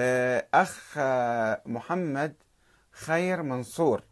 آه، 0.00 0.46
أخ 0.54 0.94
آه، 0.98 1.62
محمد 1.66 2.34
خير 2.90 3.42
منصور. 3.42 4.02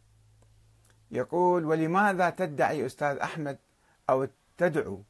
يقول 1.10 1.64
ولماذا 1.64 2.30
تدعي 2.30 2.86
أستاذ 2.86 3.16
أحمد 3.16 3.58
أو 4.10 4.28
تدعو 4.58 5.02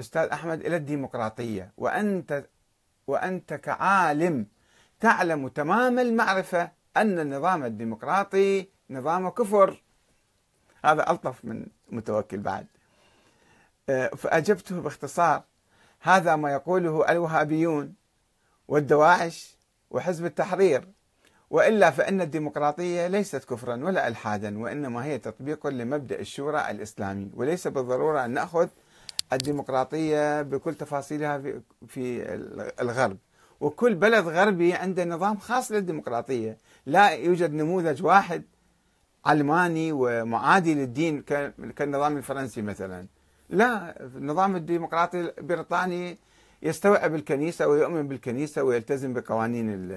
أستاذ 0.00 0.28
أحمد 0.28 0.60
إلى 0.60 0.76
الديمقراطية؟ 0.76 1.72
وأنت 1.76 2.44
وأنت 3.06 3.54
كعالم 3.54 4.46
تعلم 5.00 5.48
تمام 5.48 5.98
المعرفة 5.98 6.70
أن 6.96 7.18
النظام 7.18 7.64
الديمقراطي 7.64 8.68
نظام 8.90 9.28
كفر. 9.28 9.82
هذا 10.84 11.10
ألطف 11.10 11.44
من 11.44 11.66
متوكل 11.90 12.38
بعد. 12.38 12.66
آه، 13.88 14.08
فأجبته 14.08 14.80
باختصار. 14.80 15.42
هذا 16.00 16.36
ما 16.36 16.52
يقوله 16.52 17.10
الوهابيون 17.10 17.94
والدواعش 18.68 19.61
وحزب 19.92 20.24
التحرير. 20.24 20.88
وإلا 21.50 21.90
فإن 21.90 22.20
الديمقراطية 22.20 23.06
ليست 23.06 23.44
كفرا 23.44 23.84
ولا 23.84 24.08
الحادا 24.08 24.58
وإنما 24.58 25.04
هي 25.04 25.18
تطبيق 25.18 25.66
لمبدأ 25.66 26.20
الشورى 26.20 26.70
الإسلامي. 26.70 27.30
وليس 27.34 27.68
بالضرورة 27.68 28.24
أن 28.24 28.30
نأخذ 28.30 28.68
الديمقراطية 29.32 30.42
بكل 30.42 30.74
تفاصيلها 30.74 31.42
في 31.88 32.32
الغرب. 32.80 33.16
وكل 33.60 33.94
بلد 33.94 34.24
غربي 34.26 34.72
عنده 34.72 35.04
نظام 35.04 35.36
خاص 35.36 35.72
للديمقراطية. 35.72 36.58
لا 36.86 37.10
يوجد 37.10 37.52
نموذج 37.52 38.04
واحد 38.04 38.42
علماني 39.24 39.92
ومعادي 39.92 40.74
للدين 40.74 41.22
كالنظام 41.76 42.16
الفرنسي 42.16 42.62
مثلا. 42.62 43.06
لا 43.48 44.00
النظام 44.00 44.56
الديمقراطي 44.56 45.20
البريطاني 45.20 46.18
يستوعب 46.62 47.14
الكنيسة 47.14 47.66
ويؤمن 47.66 48.08
بالكنيسة 48.08 48.62
ويلتزم 48.62 49.12
بقوانين 49.12 49.92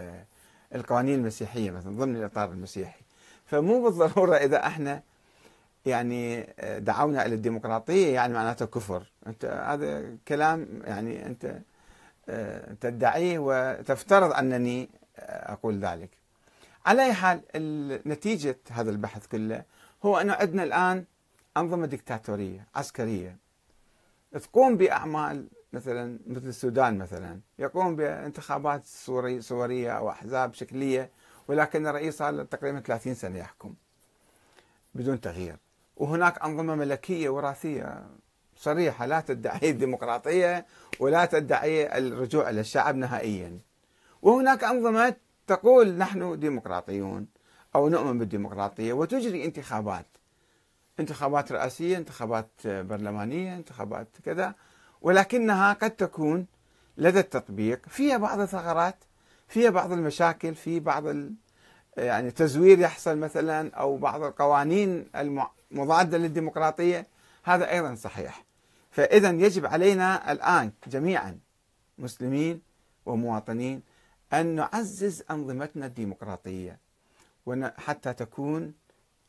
القوانين 0.75 1.19
المسيحية 1.19 1.71
مثلا 1.71 1.97
ضمن 1.97 2.15
الإطار 2.15 2.51
المسيحي. 2.51 3.01
فمو 3.45 3.83
بالضرورة 3.83 4.35
إذا 4.35 4.67
إحنا 4.67 5.01
يعني 5.85 6.47
دعونا 6.79 7.25
إلى 7.25 7.35
الديمقراطية 7.35 8.13
يعني 8.13 8.33
معناته 8.33 8.65
كفر. 8.65 9.11
أنت 9.27 9.45
هذا 9.45 10.17
كلام 10.27 10.67
يعني 10.83 11.25
أنت 11.25 11.59
تدعيه 12.81 13.39
وتفترض 13.39 14.33
أنني 14.33 14.89
أقول 15.19 15.79
ذلك. 15.79 16.09
على 16.85 17.05
أي 17.05 17.13
حال 17.13 17.41
نتيجة 18.07 18.57
هذا 18.71 18.89
البحث 18.89 19.27
كله 19.27 19.63
هو 20.05 20.17
أنه 20.17 20.33
عندنا 20.33 20.63
الآن 20.63 21.05
أنظمة 21.57 21.85
دكتاتورية 21.85 22.67
عسكرية. 22.75 23.37
تقوم 24.31 24.77
بأعمال 24.77 25.47
مثلا 25.75 26.19
مثل 26.27 26.47
السودان 26.47 26.97
مثلا 26.97 27.39
يقوم 27.59 27.95
بانتخابات 27.95 28.85
صوري 28.85 29.41
صورية 29.41 29.91
أو 29.91 30.09
أحزاب 30.09 30.53
شكلية 30.53 31.09
ولكن 31.47 31.87
الرئيس 31.87 32.17
صار 32.17 32.43
تقريبا 32.43 32.79
30 32.79 33.13
سنة 33.13 33.37
يحكم 33.37 33.73
بدون 34.95 35.21
تغيير. 35.21 35.57
وهناك 35.97 36.41
أنظمة 36.43 36.75
ملكية 36.75 37.29
وراثية 37.29 38.03
صريحة 38.57 39.05
لا 39.05 39.19
تدعي 39.19 39.69
الديمقراطية 39.71 40.65
ولا 40.99 41.25
تدعي 41.25 41.97
الرجوع 41.97 42.49
إلى 42.49 42.59
الشعب 42.59 42.95
نهائيا. 42.95 43.59
وهناك 44.21 44.63
أنظمة 44.63 45.15
تقول 45.47 45.97
نحن 45.97 46.39
ديمقراطيون 46.39 47.27
أو 47.75 47.89
نؤمن 47.89 48.19
بالديمقراطية 48.19 48.93
وتجري 48.93 49.45
انتخابات 49.45 50.05
انتخابات 50.99 51.51
رئاسية 51.51 51.97
انتخابات 51.97 52.49
برلمانية 52.65 53.55
انتخابات 53.55 54.07
كذا. 54.25 54.55
ولكنها 55.05 55.73
قد 55.73 55.91
تكون 55.91 56.45
لدى 56.97 57.19
التطبيق. 57.19 57.85
فيها 57.89 58.17
بعض 58.17 58.39
الثغرات 58.39 58.95
فيها 59.47 59.69
بعض 59.69 59.91
المشاكل 59.91 60.55
في 60.55 60.79
بعض 60.79 61.03
يعني 61.97 62.31
تزوير 62.31 62.79
يحصل 62.79 63.17
مثلا 63.17 63.75
أو 63.75 63.97
بعض 63.97 64.23
القوانين 64.23 65.09
المضاده 65.71 66.17
للديمقراطية. 66.17 67.07
هذا 67.43 67.71
أيضا 67.71 67.95
صحيح. 67.95 68.45
فاذا 68.91 69.29
يجب 69.29 69.65
علينا 69.65 70.31
الآن 70.31 70.71
جميعا 70.87 71.39
مسلمين 71.97 72.61
ومواطنين 73.05 73.81
أن 74.33 74.55
نعزز 74.55 75.23
أنظمتنا 75.31 75.85
الديمقراطية 75.85 76.79
حتى 77.77 78.13
تكون 78.13 78.73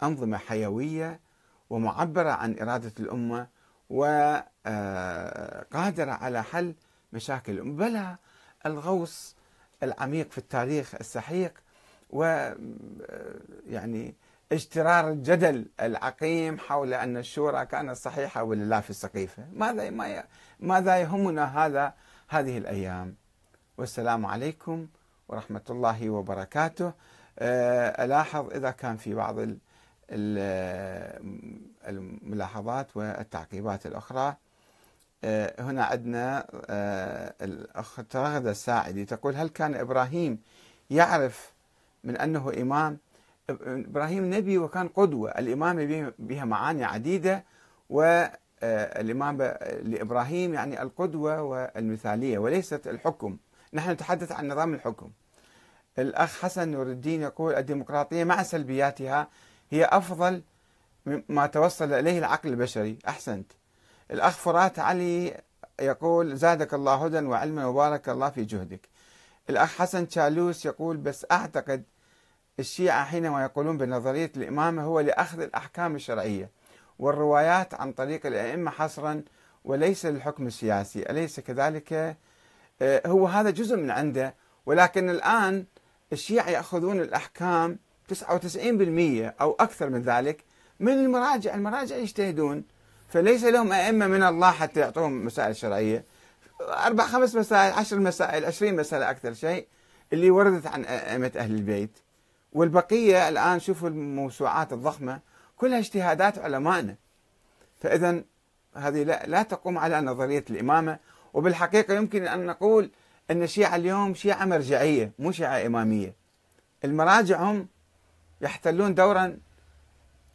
أنظمة 0.03 0.37
حيوية 0.37 1.21
ومعبرة 1.71 2.31
عن 2.31 2.59
إرادة 2.61 2.93
الأمة 3.01 3.56
وقادرة 3.91 4.23
على 6.13 6.43
حل 6.43 6.75
مشاكل 7.13 7.71
بلا 7.73 8.17
الغوص 8.67 9.37
العميق 9.83 10.31
في 10.31 10.39
التاريخ 10.39 10.95
السحيق 10.95 11.53
و 12.11 12.51
يعني 13.67 14.15
اجترار 14.53 15.11
الجدل 15.11 15.67
العقيم 15.81 16.59
حول 16.59 16.95
أن 16.95 17.17
الشورى 17.17 17.67
كانت 17.67 17.97
صحيحة 17.97 18.43
ولا 18.43 18.65
لا 18.65 18.81
في 18.81 18.91
السقيفة، 18.91 19.45
ماذا 19.53 19.91
ماذا 20.61 20.99
يهمنا 20.99 21.67
هذا 21.67 21.95
هذه 22.29 22.59
الأيام؟ 22.59 23.15
والسلام 23.79 24.27
عليكم 24.27 24.87
ورحمة 25.29 25.63
الله 25.71 26.11
وبركاته. 26.11 26.93
ألاحظ 27.39 28.51
إذا 28.55 28.71
كان 28.71 28.97
في 28.97 29.15
بعض 29.15 29.37
الملاحظات 31.89 32.97
والتعقيبات 32.97 33.87
الأخرى. 33.87 34.37
آه، 35.25 35.63
هنا 35.63 35.85
عندنا 35.85 36.47
آه، 36.71 37.35
الأخ 37.43 38.01
ترغد 38.11 38.47
الساعدي 38.47 39.05
تقول 39.05 39.37
هل 39.37 39.49
كان 39.49 39.75
إبراهيم 39.75 40.39
يعرف 40.91 41.53
من 42.05 42.17
أنه 42.17 42.53
إمام؟ 42.61 42.99
إبراهيم 43.51 44.35
نبي 44.35 44.59
وكان 44.59 44.89
قدوة 44.89 45.31
الإمامة 45.31 46.13
بها 46.19 46.45
معاني 46.45 46.85
عديدة 46.85 47.45
والإمامة 47.91 49.45
آه، 49.45 49.83
لإبراهيم 49.83 50.55
يعني 50.55 50.83
القدوة 50.83 51.43
والمثالية 51.43 52.39
وليست 52.39 52.87
الحكم. 52.89 53.37
نحن 53.73 53.91
نتحدث 53.91 54.33
عن 54.33 54.49
نظام 54.49 54.75
الحكم. 54.75 55.11
الأخ 55.99 56.41
حسن 56.43 56.69
نور 56.69 56.87
الدين 56.87 57.23
يقول 57.23 57.55
الديمقراطية 57.55 58.25
مع 58.25 58.43
سلبياتها 58.43 59.29
هي 59.71 59.85
أفضل 59.85 60.43
ما 61.29 61.47
توصل 61.47 61.93
إليه 61.93 62.19
العقل 62.19 62.49
البشري. 62.49 62.99
أحسنت. 63.09 63.53
الأخ 64.11 64.37
فرات 64.37 64.79
علي 64.79 65.41
يقول 65.81 66.37
زادك 66.37 66.75
الله 66.75 67.05
هدى 67.05 67.19
وعلما 67.19 67.67
وبارك 67.67 68.09
الله 68.09 68.31
في 68.31 68.45
جهدك. 68.45 68.89
الأخ 69.51 69.77
حسن 69.77 70.09
شالوس 70.09 70.67
يقول 70.67 70.97
بس 70.97 71.27
أعتقد 71.31 71.83
الشيعة 72.59 73.05
حينما 73.05 73.43
يقولون 73.43 73.79
بنظرية 73.79 74.33
الإمامة 74.37 74.83
هو 74.83 75.01
لأخذ 75.01 75.41
الأحكام 75.41 75.97
الشرعية 75.97 76.51
والروايات 76.99 77.75
عن 77.75 77.93
طريق 77.93 78.27
الأئمة 78.27 78.71
حصرا 78.71 79.23
وليس 79.65 80.07
للحكم 80.07 80.47
السياسي. 80.47 81.11
أليس 81.11 81.41
كذلك؟ 81.41 82.17
آه، 82.83 83.03
هو 83.07 83.27
هذا 83.27 83.51
جزء 83.51 83.77
من 83.77 83.91
عنده. 83.91 84.35
ولكن 84.67 85.11
الآن 85.11 85.65
الشيعة 86.13 86.51
يأخذون 86.51 87.01
الأحكام 87.01 87.79
99% 88.13 89.35
أو 89.41 89.57
أكثر 89.61 89.91
من 89.91 90.03
ذلك 90.03 90.45
من 90.81 90.93
المراجع. 90.93 91.55
المراجع 91.55 91.97
يجتهدون 91.97 92.65
فليس 93.09 93.45
لهم 93.45 93.73
أئمة 93.73 94.07
من 94.07 94.23
الله 94.23 94.51
حتى 94.51 94.81
يعطوهم 94.81 95.25
مسائل 95.25 95.57
شرعية. 95.57 96.05
أربع 96.61 97.07
خمس 97.07 97.35
مسائل 97.35 97.73
عشر 97.73 97.99
مسائل 97.99 98.45
عشرين 98.45 98.77
مسألة 98.77 99.11
أكثر 99.11 99.35
شيء 99.35 99.67
اللي 100.13 100.31
وردت 100.31 100.67
عن 100.67 100.85
أئمة 100.85 101.33
أهل 101.37 101.55
البيت. 101.55 101.99
والبقية 102.53 103.29
الآن 103.29 103.61
شوفوا 103.61 103.89
الموسوعات 103.89 104.73
الضخمة 104.73 105.21
كلها 105.57 105.79
اجتهادات 105.79 106.39
علمائنا 106.39 106.97
فإذا 107.81 108.23
هذه 108.75 109.03
لا, 109.03 109.27
لا 109.27 109.43
تقوم 109.43 109.79
على 109.79 110.01
نظرية 110.01 110.45
الإمامة. 110.51 110.99
وبالحقيقة 111.35 111.95
يمكن 111.95 112.27
أن 112.27 112.47
نقول 112.47 112.91
أن 113.31 113.43
الشيعة 113.43 113.77
اليوم 113.77 114.15
شيعة 114.15 114.45
مرجعية 114.45 115.13
مو 115.19 115.33
شيعة 115.33 115.67
إمامية. 115.67 116.15
المراجع 116.85 117.43
هم 117.43 117.69
يحتلون 118.41 118.95
دورا 118.95 119.39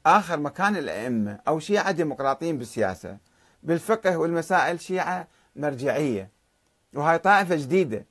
آخر 0.06 0.39
مكان 0.39 0.77
الأئمة 0.77 1.39
أو 1.48 1.59
شيعة 1.59 1.92
ديمقراطيين 1.92 2.57
بالسياسة 2.57 3.18
بالفقه 3.63 4.18
والمسائل 4.18 4.80
شيعة 4.80 5.27
مرجعية. 5.56 6.30
وهي 6.94 7.18
طائفة 7.18 7.56
جديدة 7.56 8.06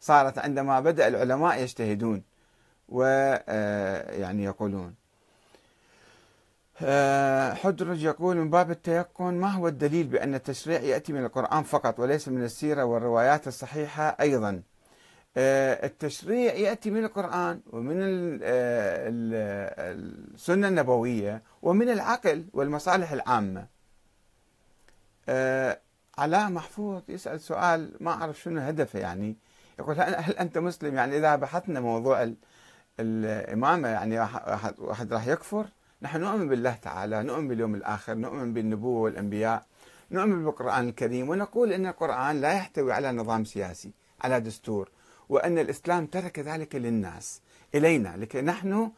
صارت 0.00 0.38
عندما 0.38 0.80
بدأ 0.80 1.08
العلماء 1.08 1.62
يجتهدون 1.62 2.22
ويعني 2.88 4.42
آه، 4.42 4.46
يقولون. 4.46 4.94
آه، 6.82 7.54
حدرج 7.54 8.02
يقول 8.02 8.36
من 8.36 8.50
باب 8.50 8.70
التيقن 8.70 9.34
ما 9.34 9.48
هو 9.48 9.68
الدليل 9.68 10.06
بأن 10.06 10.34
التشريع 10.34 10.80
يأتي 10.80 11.12
من 11.12 11.24
القرآن 11.24 11.62
فقط 11.62 12.00
وليس 12.00 12.28
من 12.28 12.44
السيرة 12.44 12.84
والروايات 12.84 13.48
الصحيحة 13.48 14.16
أيضا؟ 14.20 14.62
التشريع 15.36 16.54
يأتي 16.54 16.90
من 16.90 17.04
القرآن 17.04 17.60
ومن 17.72 17.98
آه، 18.42 19.08
السنة 20.34 20.68
النبوية 20.68 21.42
ومن 21.62 21.88
العقل 21.88 22.44
والمصالح 22.52 23.12
العامة. 23.12 23.66
آه، 25.28 25.80
علاء 26.18 26.50
محفوظ 26.50 27.02
يسأل 27.08 27.40
سؤال 27.40 27.96
ما 28.00 28.10
أعرف 28.10 28.40
شنو 28.40 28.60
هدفه 28.60 28.98
يعني. 28.98 29.36
يقول 29.78 30.00
هل 30.00 30.36
أنت 30.36 30.58
مسلم؟ 30.58 30.94
يعني 30.94 31.16
إذا 31.16 31.36
بحثنا 31.36 31.80
موضوع 31.80 32.32
الإمامة 33.00 33.88
يعني 33.88 34.18
واحد 34.78 35.12
راح 35.12 35.26
يكفر. 35.26 35.66
نحن 36.02 36.20
نؤمن 36.20 36.48
بالله 36.48 36.74
تعالى 36.74 37.22
نؤمن 37.22 37.48
باليوم 37.48 37.74
الآخر 37.74 38.14
نؤمن 38.14 38.54
بالنبوة 38.54 39.00
والأنبياء 39.00 39.66
نؤمن 40.10 40.44
بالقرآن 40.44 40.88
الكريم 40.88 41.28
ونقول 41.28 41.72
أن 41.72 41.86
القرآن 41.86 42.40
لا 42.40 42.52
يحتوي 42.52 42.92
على 42.92 43.12
نظام 43.12 43.44
سياسي 43.44 43.92
على 44.20 44.40
دستور. 44.40 44.90
وأن 45.28 45.58
الإسلام 45.58 46.06
ترك 46.06 46.38
ذلك 46.38 46.74
للناس 46.74 47.40
إلينا 47.74 48.16
لكي 48.16 48.40
نحن 48.40 48.90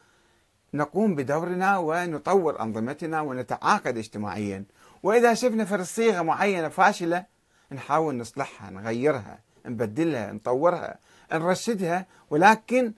نقوم 0.75 1.15
بدورنا 1.15 1.79
ونطور 1.79 2.61
أنظمتنا 2.61 3.21
ونتعاقد 3.21 3.97
اجتماعيا. 3.99 4.65
وإذا 5.03 5.35
شفنا 5.35 5.65
في 5.65 5.85
صيغة 5.85 6.23
معينة 6.23 6.69
فاشلة 6.69 7.25
نحاول 7.73 8.17
نصلحها 8.17 8.71
نغيرها 8.71 9.39
نبدلها 9.67 10.33
نطورها 10.33 10.99
نرشدها 11.33 12.07
ولكن 12.31 12.93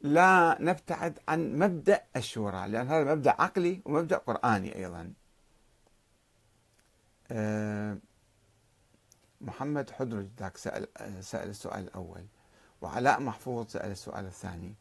لا 0.00 0.56
نبتعد 0.60 1.18
عن 1.28 1.58
مبدأ 1.58 2.02
الشورى 2.16 2.68
لأن 2.68 2.88
هذا 2.88 3.14
مبدأ 3.14 3.30
عقلي 3.38 3.80
ومبدأ 3.84 4.16
قرآني 4.16 4.76
أيضا. 4.76 5.12
أه 7.30 7.98
محمد 9.40 9.90
حدرج 9.90 10.26
ذاك 10.38 10.56
سأل, 10.56 10.86
سأل 11.20 11.48
السؤال 11.48 11.84
الأول. 11.84 12.24
وعلاء 12.80 13.20
محفوظ 13.20 13.66
سأل 13.68 13.90
السؤال 13.90 14.26
الثاني. 14.26 14.74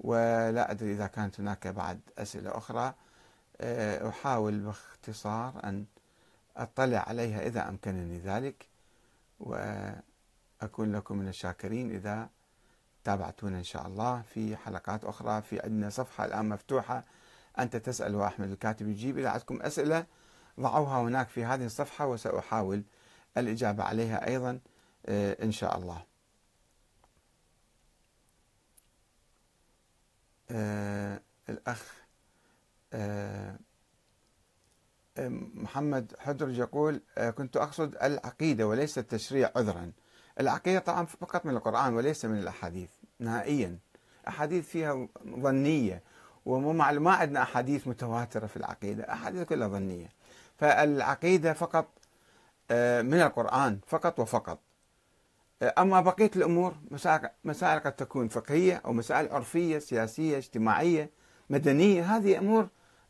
ولا 0.00 0.70
أدري 0.70 0.92
إذا 0.92 1.06
كانت 1.06 1.40
هناك 1.40 1.66
بعد 1.66 2.00
أسئلة 2.18 2.58
أخرى. 2.58 2.94
أه، 3.60 4.08
أحاول 4.08 4.58
باختصار 4.58 5.60
أن 5.64 5.84
أطلع 6.56 6.98
عليها 6.98 7.46
إذا 7.46 7.68
أمكنني 7.68 8.18
ذلك. 8.18 8.68
وأكون 9.40 10.92
لكم 10.96 11.18
من 11.18 11.28
الشاكرين 11.28 11.90
إذا 11.90 12.28
تابعتونا 13.04 13.58
إن 13.58 13.64
شاء 13.64 13.86
الله 13.86 14.22
في 14.22 14.56
حلقات 14.56 15.04
أخرى. 15.04 15.42
في 15.42 15.60
عندنا 15.60 15.90
صفحة 15.90 16.24
الآن 16.24 16.48
مفتوحة. 16.48 17.04
أنت 17.58 17.76
تسأل 17.76 18.14
وأحمد 18.14 18.50
الكاتب 18.50 18.88
يجيب 18.88 19.18
إذا 19.18 19.28
عندكم 19.30 19.62
أسئلة. 19.62 20.06
ضعوها 20.60 21.00
هناك 21.00 21.28
في 21.28 21.44
هذه 21.44 21.66
الصفحة 21.66 22.06
وسأحاول 22.06 22.82
الإجابة 23.36 23.84
عليها 23.84 24.26
أيضا 24.28 24.58
آه، 25.06 25.44
إن 25.44 25.52
شاء 25.52 25.78
الله. 25.78 26.09
آه، 30.50 31.20
الأخ 31.48 31.94
آه، 32.92 33.58
محمد 35.54 36.12
حدرج 36.18 36.58
يقول 36.58 37.02
كنت 37.38 37.56
أقصد 37.56 37.96
العقيدة 38.02 38.66
وليس 38.66 38.98
التشريع 38.98 39.50
عذرا. 39.56 39.92
العقيدة 40.40 40.78
طبعا 40.78 41.06
فقط 41.06 41.46
من 41.46 41.56
القرآن 41.56 41.94
وليس 41.94 42.24
من 42.24 42.38
الأحاديث 42.38 42.90
نهائيا. 43.18 43.78
أحاديث 44.28 44.68
فيها 44.68 45.08
ظنية 45.26 46.02
ومو 46.46 46.72
ما 46.72 47.12
عندنا 47.12 47.42
أحاديث 47.42 47.88
متواترة 47.88 48.46
في 48.46 48.56
العقيدة 48.56 49.12
أحاديث 49.12 49.42
كلها 49.42 49.68
ظنية. 49.68 50.08
فالعقيدة 50.58 51.52
فقط 51.52 51.86
آه، 52.70 53.02
من 53.02 53.20
القرآن 53.20 53.78
فقط 53.86 54.20
وفقط. 54.20 54.58
آه، 54.58 54.69
أما 55.62 56.00
بقية 56.00 56.30
الأمور 56.36 56.74
مسائل 57.44 57.80
قد 57.80 57.92
تكون 57.92 58.28
فقهية 58.28 58.82
أو 58.84 58.92
مسائل 58.92 59.28
عرفية 59.28 59.78
سياسية 59.78 60.36
اجتماعية 60.38 61.10
مدنية 61.50 62.16
هذه 62.16 62.38
أمور 62.38 62.68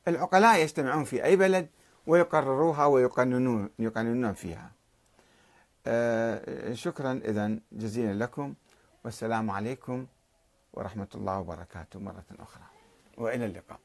العقلاء 0.08 0.62
يجتمعون 0.62 1.05
في 1.05 1.25
أي 1.25 1.37
بلد 1.37 1.69
ويقرروها 2.06 2.87
ويقننون 2.87 3.70
يقننون 3.79 4.32
فيها. 4.32 4.73
آه، 5.87 6.73
شكرا 6.73 7.20
إذا 7.25 7.58
جزيلا 7.73 8.25
لكم. 8.25 8.55
والسلام 9.05 9.50
عليكم 9.50 10.06
ورحمة 10.73 11.08
الله 11.14 11.38
وبركاته 11.38 12.00
مرة 12.00 12.25
أخرى. 12.38 12.64
وإلى 13.17 13.47
اللقاء. 13.47 13.81